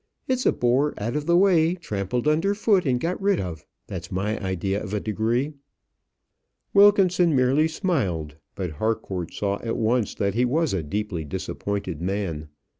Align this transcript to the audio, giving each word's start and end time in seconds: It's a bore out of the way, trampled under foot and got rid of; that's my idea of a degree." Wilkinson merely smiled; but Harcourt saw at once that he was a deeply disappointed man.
It's 0.27 0.47
a 0.47 0.51
bore 0.51 0.95
out 0.97 1.15
of 1.15 1.27
the 1.27 1.37
way, 1.37 1.75
trampled 1.75 2.27
under 2.27 2.55
foot 2.55 2.87
and 2.87 2.99
got 2.99 3.21
rid 3.21 3.39
of; 3.39 3.67
that's 3.85 4.11
my 4.11 4.43
idea 4.43 4.81
of 4.83 4.95
a 4.95 4.99
degree." 4.99 5.53
Wilkinson 6.73 7.35
merely 7.35 7.67
smiled; 7.67 8.35
but 8.55 8.71
Harcourt 8.71 9.31
saw 9.31 9.59
at 9.61 9.77
once 9.77 10.15
that 10.15 10.33
he 10.33 10.43
was 10.43 10.73
a 10.73 10.81
deeply 10.81 11.23
disappointed 11.23 12.01
man. 12.01 12.47